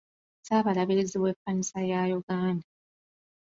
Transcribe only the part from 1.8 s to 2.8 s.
ya Uganda